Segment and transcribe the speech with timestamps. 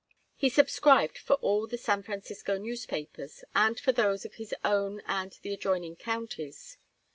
[0.35, 5.37] He subscribed for all the San Francisco newspapers and for those of his own and
[5.43, 6.77] the adjoining counties.